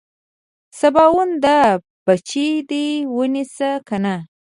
[0.79, 1.59] سباوونه دا
[2.05, 4.15] بچي دې ونيسه کنه.